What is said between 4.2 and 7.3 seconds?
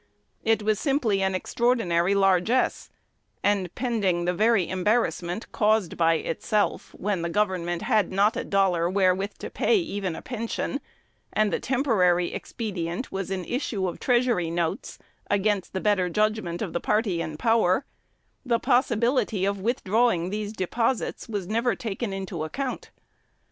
the very embarrassment caused by itself, when the